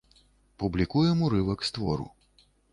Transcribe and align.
Публікуем 0.63 1.23
урывак 1.29 1.59
з 1.71 1.79
твору. 1.79 2.11